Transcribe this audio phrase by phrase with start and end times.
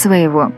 [0.00, 0.52] своего».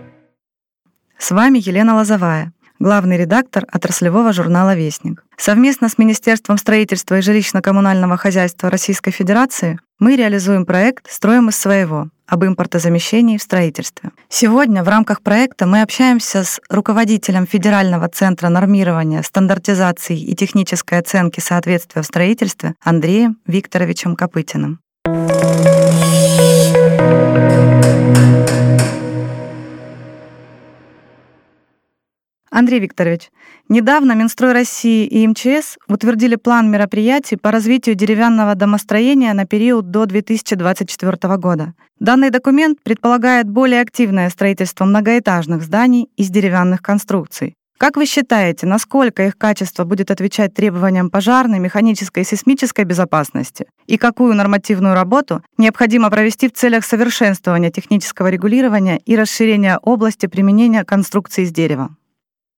[1.19, 5.25] С вами Елена Лозовая, главный редактор отраслевого журнала «Вестник».
[5.37, 12.09] Совместно с Министерством строительства и жилищно-коммунального хозяйства Российской Федерации мы реализуем проект «Строим из своего»
[12.27, 14.11] об импортозамещении в строительстве.
[14.29, 21.41] Сегодня в рамках проекта мы общаемся с руководителем Федерального центра нормирования, стандартизации и технической оценки
[21.41, 24.81] соответствия в строительстве Андреем Викторовичем Копытиным.
[32.53, 33.31] Андрей Викторович,
[33.71, 40.05] недавно Минстрой России и МЧС утвердили план мероприятий по развитию деревянного домостроения на период до
[40.05, 41.73] 2024 года.
[41.99, 47.55] Данный документ предполагает более активное строительство многоэтажных зданий из деревянных конструкций.
[47.79, 53.65] Как вы считаете, насколько их качество будет отвечать требованиям пожарной, механической и сейсмической безопасности?
[53.87, 60.85] И какую нормативную работу необходимо провести в целях совершенствования технического регулирования и расширения области применения
[60.85, 61.97] конструкций из дерева?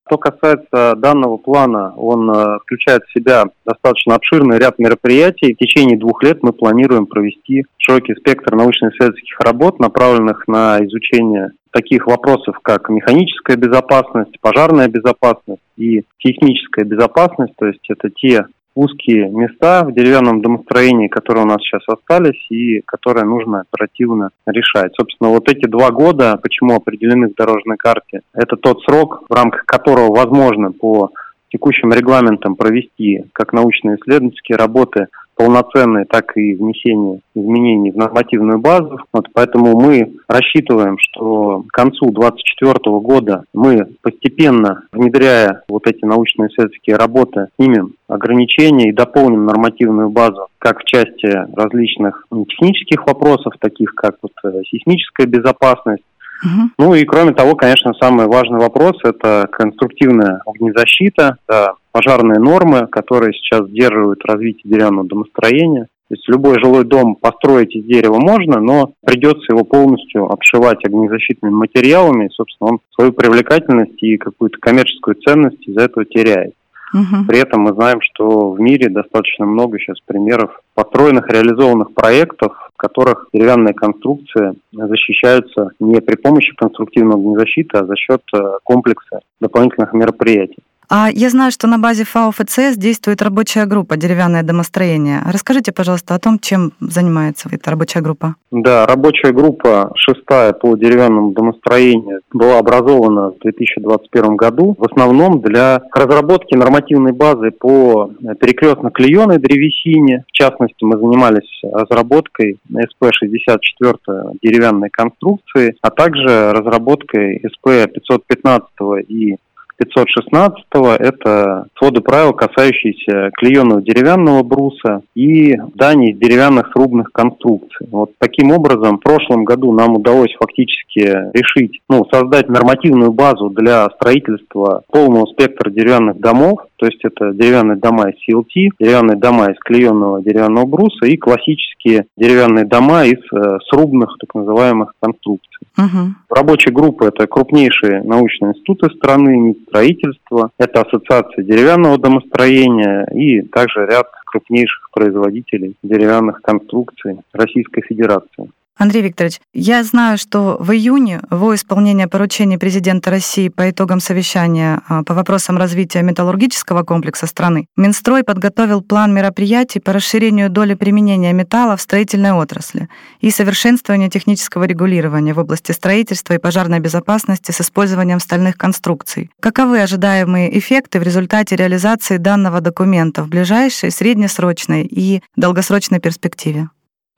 [0.06, 5.54] Что касается данного плана, он э, включает в себя достаточно обширный ряд мероприятий.
[5.54, 12.06] В течение двух лет мы планируем провести широкий спектр научно-исследовательских работ, направленных на изучение таких
[12.06, 17.54] вопросов, как механическая безопасность, пожарная безопасность и сейсмическая безопасность.
[17.56, 18.44] То есть это те
[18.74, 24.92] узкие места в деревянном домостроении, которые у нас сейчас остались и которые нужно оперативно решать.
[24.96, 29.64] Собственно, вот эти два года, почему определены в дорожной карте, это тот срок, в рамках
[29.64, 31.10] которого возможно по
[31.50, 38.98] текущим регламентам провести как научно-исследовательские работы полноценные, так и внесение изменений в нормативную базу.
[39.12, 46.96] Вот поэтому мы рассчитываем, что к концу 2024 года мы постепенно, внедряя вот эти научно-исследовательские
[46.96, 54.16] работы, снимем ограничения и дополним нормативную базу как в части различных технических вопросов, таких как
[54.22, 56.02] вот э, сейсмическая безопасность,
[56.42, 56.70] Угу.
[56.78, 63.32] Ну и кроме того, конечно, самый важный вопрос– это конструктивная огнезащита, да, пожарные нормы, которые
[63.32, 65.88] сейчас сдерживают развитие деревянного домостроения.
[66.08, 71.54] То есть любой жилой дом построить из дерева можно, но придется его полностью обшивать огнезащитными
[71.54, 76.52] материалами, и, собственно, он свою привлекательность и какую-то коммерческую ценность из-за этого теряет.
[76.94, 77.26] Угу.
[77.26, 82.76] При этом мы знаем, что в мире достаточно много сейчас примеров построенных, реализованных проектов, в
[82.76, 89.92] которых деревянные конструкции защищаются не при помощи конструктивного огнезащиты, а за счет э, комплекса дополнительных
[89.92, 90.62] мероприятий.
[90.88, 95.20] А я знаю, что на базе ФАО ФЦС действует рабочая группа «Деревянное домостроение».
[95.26, 98.36] Расскажите, пожалуйста, о том, чем занимается эта рабочая группа.
[98.50, 105.82] Да, рабочая группа шестая по деревянному домостроению была образована в 2021 году в основном для
[105.92, 110.24] разработки нормативной базы по перекрестно-клееной древесине.
[110.28, 119.36] В частности, мы занимались разработкой СП-64 деревянной конструкции, а также разработкой СП-515 и
[119.78, 120.64] 516
[121.00, 127.86] это своды правил, касающиеся клееного деревянного бруса и зданий деревянных срубных конструкций.
[127.90, 131.00] Вот таким образом в прошлом году нам удалось фактически
[131.36, 137.78] решить, ну, создать нормативную базу для строительства полного спектра деревянных домов, то есть это деревянные
[137.78, 143.58] дома из CLT, деревянные дома из клееного деревянного бруса и классические деревянные дома из э,
[143.70, 145.66] срубных так называемых конструкций.
[145.78, 146.14] Угу.
[146.28, 154.08] Рабочая группа– это крупнейшие научные институты страны, строительства, это Ассоциация деревянного домостроения и также ряд
[154.26, 158.50] крупнейших производителей деревянных конструкций Российской Федерации.
[158.76, 164.82] Андрей Викторович, я знаю, что в июне во исполнение поручений президента России по итогам совещания
[164.88, 171.32] а, по вопросам развития металлургического комплекса страны Минстрой подготовил план мероприятий по расширению доли применения
[171.32, 172.88] металла в строительной отрасли
[173.20, 179.30] и совершенствованию технического регулирования в области строительства и пожарной безопасности с использованием стальных конструкций.
[179.38, 186.70] Каковы ожидаемые эффекты в результате реализации данного документа в ближайшей, среднесрочной и долгосрочной перспективе?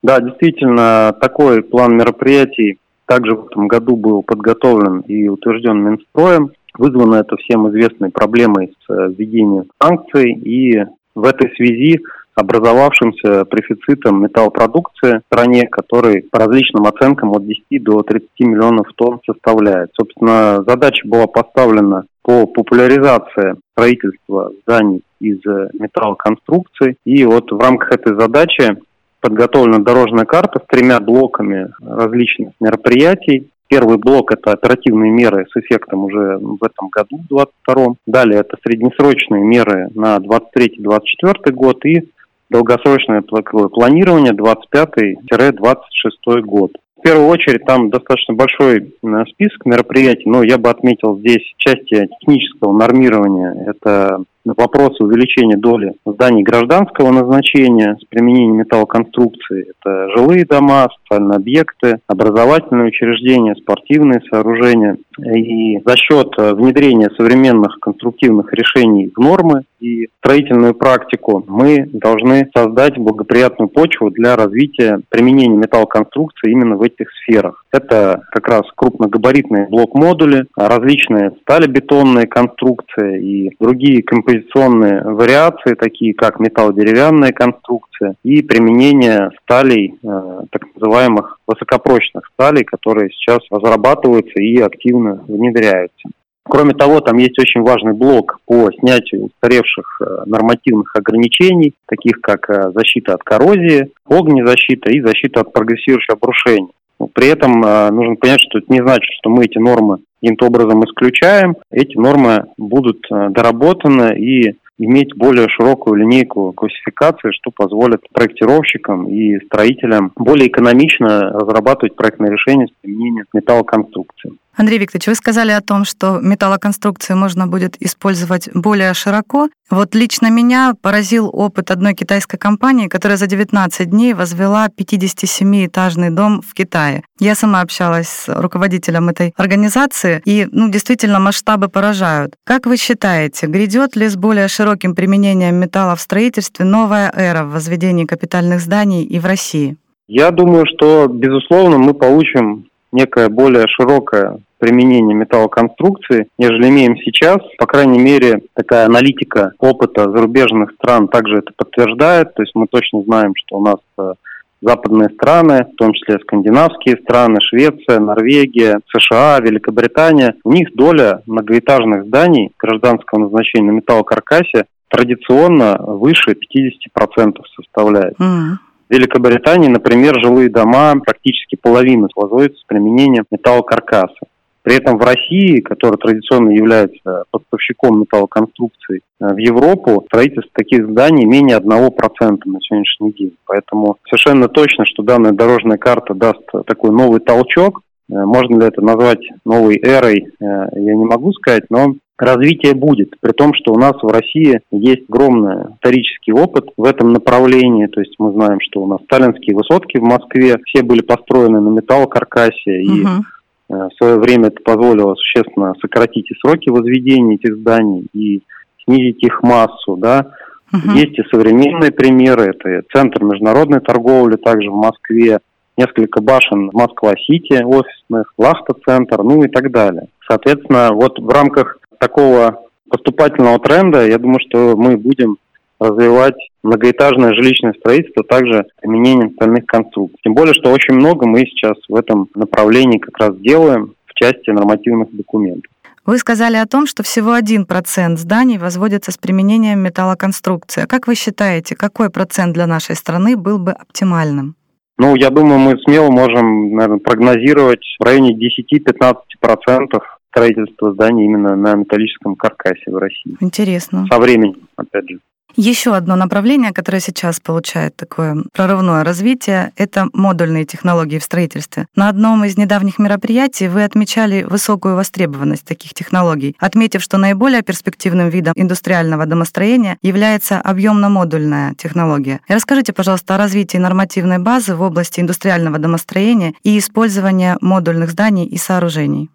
[0.03, 6.51] Да, действительно, такой план мероприятий также в этом году был подготовлен и утвержден Минстроем.
[6.77, 10.85] Вызвано это всем известной проблемой с э, введением санкций и
[11.15, 11.99] в этой связи
[12.35, 19.19] образовавшимся профицитом металлопродукции в стране, который по различным оценкам от 10 до 30 миллионов тонн
[19.25, 19.89] составляет.
[19.99, 26.97] Собственно, задача была поставлена по популяризации строительства зданий из э, металлоконструкций.
[27.05, 28.77] И вот в рамках этой задачи
[29.21, 33.49] подготовлена дорожная карта с тремя блоками различных мероприятий.
[33.67, 37.95] Первый блок– это оперативные меры с эффектом уже в этом году, в 2022.
[38.05, 42.09] Далее это среднесрочные меры на 2023-2024 год и
[42.49, 46.71] долгосрочное планирование 2025-2026 год.
[47.07, 48.93] первую очередь там достаточно большой
[49.31, 53.55] список мероприятий, но я бы отметил здесь части технического нормирования.
[53.65, 54.23] Это
[54.55, 59.71] вопросы увеличения доли зданий гражданского назначения с применением металлоконструкции.
[59.81, 64.97] Это жилые дома, социальные объекты, образовательные учреждения, спортивные сооружения.
[65.19, 72.49] И за счет э, внедрения современных конструктивных решений в нормы и строительную практику мы должны
[72.55, 77.63] создать благоприятную почву для развития применения металлоконструкции именно в этих сферах.
[77.71, 84.01] Это как раз крупногабаритные блок-модули, различные сталебетонные конструкции и другие
[84.37, 93.09] композиционные вариации, такие как металлодеревянная конструкция и применение сталей, э, так называемых высокопрочных сталей, которые
[93.09, 96.09] сейчас разрабатываются и активно внедряются.
[96.49, 102.49] Кроме того, там есть очень важный блок по снятию устаревших э, нормативных ограничений, таких как
[102.49, 106.71] э, защита от коррозии, огнезащита и защита от прогрессирующего обрушения.
[107.13, 111.55] При этом нужно понять, что это не значит, что мы эти нормы каким-то образом исключаем.
[111.71, 120.11] Эти нормы будут доработаны и иметь более широкую линейку классификации, что позволит проектировщикам и строителям
[120.15, 124.33] более экономично разрабатывать проектные решения с применением металлоконструкции.
[124.57, 129.49] Андрей Викторович, вы сказали о том, что металлоконструкции можно будет использовать более широко.
[129.69, 136.41] Вот лично меня поразил опыт одной китайской компании, которая за 19 дней возвела 57-этажный дом
[136.41, 137.03] в Китае.
[137.19, 142.33] Я сама общалась с руководителем этой организации, и ну, действительно масштабы поражают.
[142.43, 147.51] Как вы считаете, грядет ли с более широким применением металла в строительстве новая эра в
[147.51, 149.77] возведении капитальных зданий и в России?
[150.07, 157.37] Я думаю, что, безусловно, мы получим некое более широкое применение металлоконструкции, нежели имеем сейчас.
[157.57, 162.33] По крайней мере, такая аналитика опыта зарубежных стран также это подтверждает.
[162.33, 164.13] То есть мы точно знаем, что у нас э,
[164.61, 172.05] западные страны, в том числе скандинавские страны, Швеция, Норвегия, США, Великобритания, у них доля многоэтажных
[172.05, 178.19] зданий гражданского назначения на металлокаркасе традиционно выше 50% составляет.
[178.19, 178.57] Mm.
[178.89, 184.26] В Великобритании, например, жилые дома практически половина возводятся с применением металлокаркаса.
[184.67, 191.23] При этом в России, которая традиционно является поставщиком металлоконструкций э, в Европу, строительство таких зданий
[191.23, 193.37] менее 1% на сегодняшний день.
[193.45, 197.79] Поэтому совершенно точно, что данная дорожная карта даст такой новый толчок.
[198.11, 203.13] Э, можно ли это назвать новой эрой, э, я не могу сказать, но развитие будет,
[203.21, 208.01] при том, что у нас в России есть огромный исторический опыт в этом направлении, то
[208.01, 212.81] есть мы знаем, что у нас сталинские высотки в Москве все были построены на металлокаркасе,
[212.81, 213.36] и uh-huh Э,
[213.69, 218.41] в свое время это позволило существенно сократить и сроки возведения этих зданий и
[218.85, 220.31] снизить их массу, да.
[220.73, 220.95] Угу.
[220.95, 225.39] Есть и современные примеры, это Центр международной торговли также в Москве,
[225.77, 230.07] несколько башен Москва-Сити офисных, Лахта-центр, ну и так далее.
[230.27, 235.37] Соответственно, вот в рамках такого поступательного тренда, я думаю, что мы будем
[235.79, 240.19] развивать многоэтажное жилищное строительство также применением стальных конструкций.
[240.23, 244.49] Тем более, что очень много мы сейчас в этом направлении как раз делаем в части
[244.49, 245.71] нормативных документов.
[246.05, 250.83] Вы сказали о том, что всего 1% зданий возводится с применением металлоконструкции.
[250.83, 254.55] А как вы считаете, какой процент для нашей страны был бы оптимальным?
[254.97, 261.75] Ну, я думаю, мы смело можем наверное, прогнозировать в районе 10-15% строительства зданий именно на
[261.75, 263.35] металлическом каркасе в России.
[263.41, 264.05] Интересно.
[264.09, 265.19] Со временем, опять же.
[265.59, 271.87] Еще одно направление, которое сейчас получает такое прорывное развитие, это модульные технологии в строительстве.
[271.95, 278.29] На одном из недавних мероприятий вы отмечали высокую востребованность таких технологий, отметив, что наиболее перспективным
[278.29, 282.39] видом индустриального домостроения является объемно-модульная технология.
[282.47, 288.45] И расскажите, пожалуйста, о развитии нормативной базы в области индустриального домостроения и использования модульных зданий
[288.45, 289.31] и сооружений.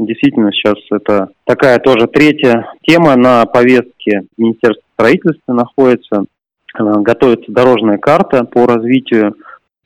[0.00, 6.24] Действительно, сейчас это такая тоже третья тема на повестке Министерства строительства находится.
[6.78, 9.34] Готовится дорожная карта по развитию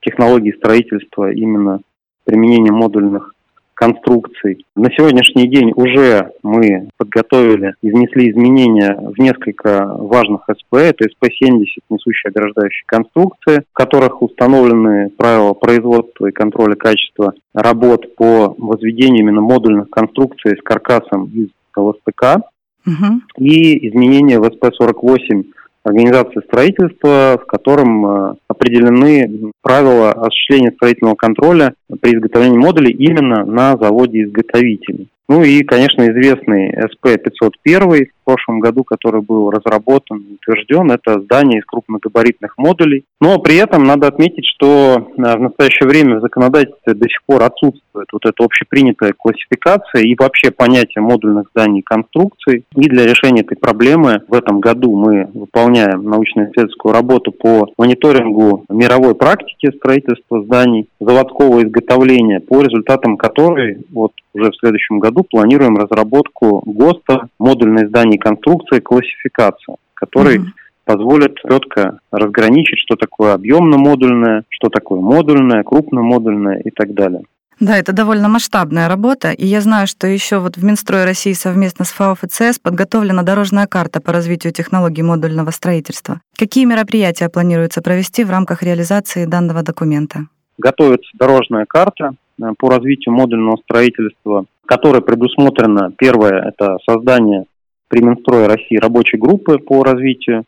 [0.00, 1.80] технологий строительства именно
[2.24, 3.32] применением модульных
[3.74, 4.64] конструкций.
[4.76, 10.74] На сегодняшний день уже мы подготовили и внесли изменения в несколько важных СП.
[10.74, 18.54] Это СП-70, несущие ограждающие конструкции, в которых установлены правила производства и контроля качества работ по
[18.58, 22.42] возведению именно модульных конструкций с каркасом из ЛСТК.
[22.86, 23.20] Угу.
[23.38, 25.44] И изменения в СП-48
[25.84, 33.76] организации строительства, в котором э, определены правила осуществления строительного контроля при изготовлении модулей именно на
[33.76, 35.08] заводе изготовителей.
[35.28, 42.54] Ну и, конечно, известный СП-501, прошлом году, который был разработан утвержден, это здание из крупногабаритных
[42.58, 43.04] модулей.
[43.20, 48.08] Но при этом надо отметить, что в настоящее время в законодательстве до сих пор отсутствует
[48.12, 52.64] вот эта общепринятая классификация и вообще понятие модульных зданий и конструкций.
[52.74, 59.14] И для решения этой проблемы в этом году мы выполняем научно-исследовательскую работу по мониторингу мировой
[59.14, 66.62] практики строительства зданий, заводского изготовления, по результатам которой вот уже в следующем году планируем разработку
[66.66, 75.00] ГОСТа, модульной зданий конструкции, классификация, который mm-hmm позволит четко разграничить, что такое объемно-модульное, что такое
[75.00, 77.22] модульное, крупно-модульное и так далее.
[77.58, 81.86] Да, это довольно масштабная работа, и я знаю, что еще вот в Минстрое России совместно
[81.86, 86.20] с ФАО ФЦС подготовлена дорожная карта по развитию технологий модульного строительства.
[86.36, 90.26] Какие мероприятия планируется провести в рамках реализации данного документа?
[90.58, 97.46] Готовится дорожная карта э, по развитию модульного строительства, которая предусмотрена, первое, это создание
[97.94, 100.42] при Минстрое России рабочей группы по развитию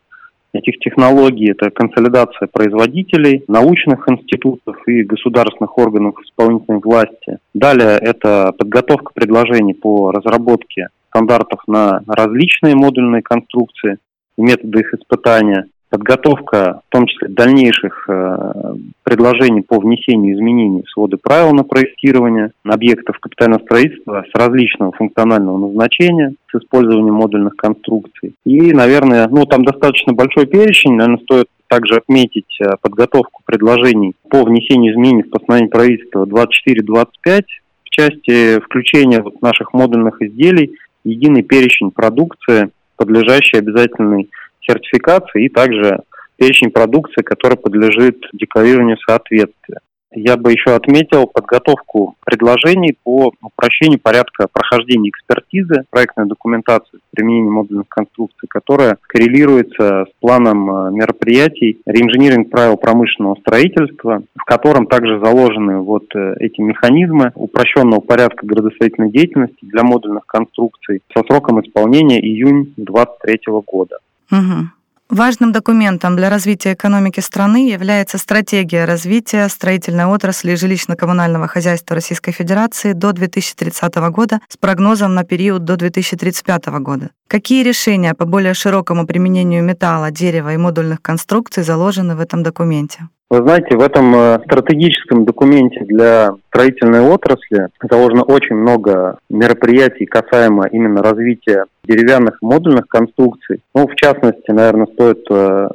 [0.53, 1.53] этих технологий.
[1.53, 7.39] Это консолидация производителей, научных институтов и государственных органов исполнительной власти.
[7.55, 13.99] Далее это подготовка предложений по разработке стандартов на различные модульные конструкции
[14.37, 20.91] и методы их испытания подготовка, в том числе дальнейших э, предложений по внесению изменений в
[20.91, 28.35] своды правил на проектирование объектов капитального строительства с различного функционального назначения, с использованием модульных конструкций.
[28.45, 34.45] И, наверное, ну там достаточно большой перечень, наверное, стоит также отметить э, подготовку предложений по
[34.45, 37.43] внесению изменений в постановление правительства 24-25
[37.85, 40.75] в части включения вот наших модульных изделий
[41.05, 44.29] единый перечень продукции, подлежащий обязательной
[44.69, 46.01] сертификации и также
[46.37, 49.81] перечень продукции, который подлежит декларированию соответствия.
[50.19, 57.53] Я бы еще отметил подготовку предложений по упрощению порядка прохождения экспертизы проектной документации с применением
[57.53, 65.19] модульных конструкций, которая коррелируется с планом э, мероприятий реинжиниринг правил промышленного строительства, в котором также
[65.19, 72.21] заложены вот э, эти механизмы упрощенного порядка градостроительной деятельности для модульных конструкций со сроком исполнения
[72.21, 73.99] июнь 2023 года.
[74.31, 74.71] Угу.
[75.09, 82.93] Важным документом для развития экономики страны является стратегия развития строительной отрасли жилищно-коммунального хозяйства Российской Федерации
[82.93, 87.11] до 2030 года с прогнозом на период до 2035 года.
[87.29, 93.09] Какие решения по более широкому применению металла, дерева и модульных конструкций заложены в этом документе?
[93.29, 100.69] Вы знаете, в этом э, стратегическом документе для строительной отрасли заложено очень много мероприятий касаемо
[100.71, 103.63] именно развития деревянных модульных конструкций.
[103.75, 105.69] Ну, в частности, наверное, стоит э,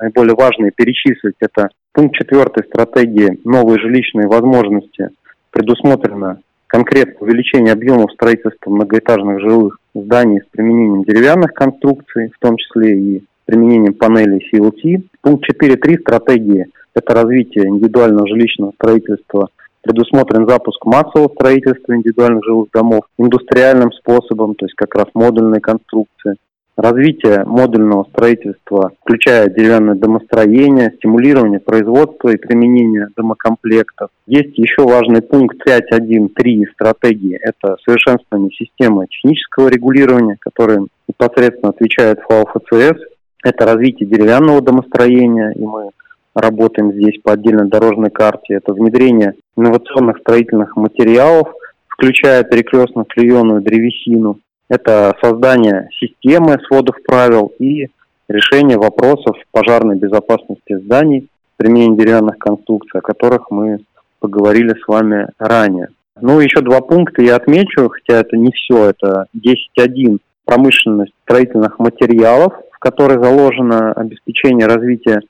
[0.00, 1.34] наиболее важные перечислить.
[1.40, 5.10] Это пункт четвертой стратегии «Новые жилищные возможности»
[5.50, 12.98] предусмотрено конкретно увеличение объемов строительства многоэтажных жилых зданий с применением деревянных конструкций, в том числе
[12.98, 15.02] и применением панелей CLT.
[15.20, 19.48] Пункт 4.3 стратегии это развитие индивидуального жилищного строительства,
[19.82, 26.36] предусмотрен запуск массового строительства индивидуальных жилых домов индустриальным способом, то есть как раз модульной конструкции.
[26.76, 34.10] Развитие модульного строительства, включая деревянное домостроение, стимулирование производства и применения домокомплектов.
[34.26, 37.38] Есть еще важный пункт 5.1.3 стратегии.
[37.40, 42.98] Это совершенствование системы технического регулирования, который непосредственно отвечает ФАО ФЦС.
[43.44, 45.90] Это развитие деревянного домостроения, и мы
[46.34, 48.54] работаем здесь по отдельной дорожной карте.
[48.54, 51.48] Это внедрение инновационных строительных материалов,
[51.88, 54.38] включая перекрестно-клееную древесину.
[54.68, 57.88] Это создание системы сводов правил и
[58.28, 63.80] решение вопросов пожарной безопасности зданий с применением деревянных конструкций, о которых мы
[64.20, 65.88] поговорили с вами ранее.
[66.20, 72.54] Ну, еще два пункта я отмечу, хотя это не все, это 10.1 промышленность строительных материалов,
[72.72, 75.20] в которой заложено обеспечение развития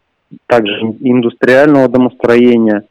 [0.46, 2.84] также индустриального домостроения,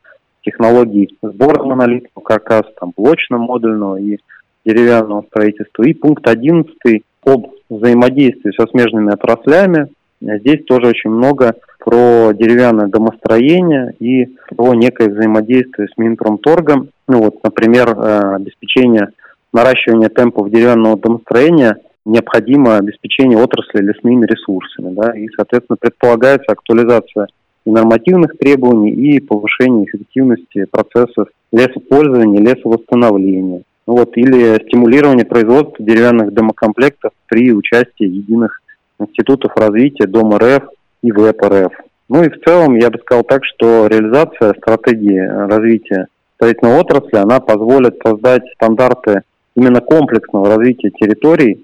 [0.44, 4.20] технологий сбора монолитного каркаса, там, блочно-модульного и
[4.66, 5.84] деревянного строительства.
[5.84, 9.88] И пункт 11 об взаимодействии со смежными отраслями.
[10.22, 16.90] Здесь тоже очень много про деревянное домостроение и про некое взаимодействие с Минпромторгом.
[17.08, 19.10] Ну вот, например, э, обеспечение
[19.52, 24.94] наращивания темпов деревянного домостроения– необходимо обеспечение отрасли лесными ресурсами.
[24.94, 27.28] Да, и, соответственно, предполагается актуализация
[27.66, 33.64] и нормативных требований, и повышение эффективности процессов лесопользования, лесовосстановления.
[33.86, 38.62] Ну вот, или стимулирование производства деревянных домокомплектов при участии единых
[39.00, 40.64] институтов развития Дом РФ
[41.02, 41.74] и ВЭП РФ.
[42.10, 47.40] Ну и в целом я бы сказал так, что реализация стратегии развития строительной отрасли, она
[47.40, 49.22] позволит создать стандарты
[49.56, 51.64] именно комплексного развития территорий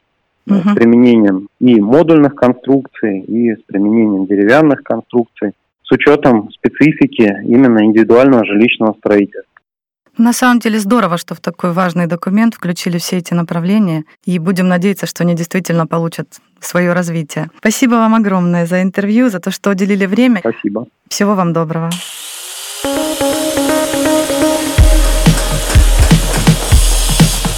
[0.58, 0.70] угу.
[0.70, 5.52] с применением и модульных конструкций, и с применением деревянных конструкций,
[5.84, 9.44] с учетом специфики именно индивидуального жилищного строительства.
[10.18, 14.68] На самом деле здорово, что в такой важный документ включили все эти направления, и будем
[14.68, 17.50] надеяться, что они действительно получат свое развитие.
[17.60, 20.40] Спасибо вам огромное за интервью, за то, что уделили время.
[20.40, 20.88] Спасибо.
[21.08, 21.90] Всего вам доброго.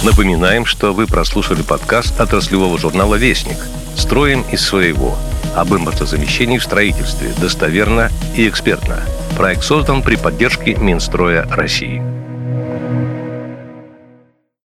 [0.04, 3.58] Напоминаем, что вы прослушали подкаст отраслевого журнала «Вестник».
[3.96, 5.16] Строим из своего.
[5.54, 7.32] Об импортозамещении в строительстве.
[7.40, 9.00] Достоверно и экспертно.
[9.36, 12.02] Проект создан при поддержке Минстроя России.